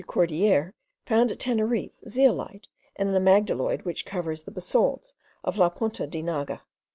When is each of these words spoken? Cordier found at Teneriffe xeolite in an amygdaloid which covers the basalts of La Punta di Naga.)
Cordier 0.07 0.73
found 1.05 1.31
at 1.31 1.37
Teneriffe 1.37 2.01
xeolite 2.07 2.67
in 2.95 3.07
an 3.09 3.21
amygdaloid 3.23 3.85
which 3.85 4.03
covers 4.03 4.41
the 4.41 4.49
basalts 4.51 5.13
of 5.43 5.57
La 5.59 5.69
Punta 5.69 6.07
di 6.07 6.23
Naga.) 6.23 6.63